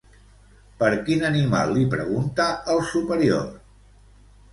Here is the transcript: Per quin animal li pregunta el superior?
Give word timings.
Per 0.77 0.87
quin 1.09 1.25
animal 1.27 1.73
li 1.75 1.83
pregunta 1.91 2.47
el 2.77 2.81
superior? 2.93 3.45